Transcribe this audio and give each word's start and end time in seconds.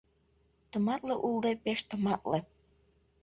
Тыматле 0.71 1.15
улде, 1.27 1.51
пеш 1.63 1.79
тыматле... 1.89 2.39